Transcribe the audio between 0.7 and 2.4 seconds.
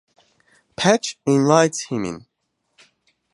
Patch invites him in.